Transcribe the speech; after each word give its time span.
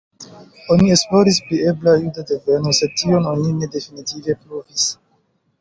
Oni 0.75 0.87
esploris 0.95 1.37
pri 1.49 1.59
ebla 1.73 1.93
juda 2.05 2.25
deveno, 2.31 2.73
sed 2.81 2.97
tion 3.03 3.31
oni 3.35 3.55
ne 3.61 3.73
definitive 3.79 4.37
pruvis. 4.47 4.91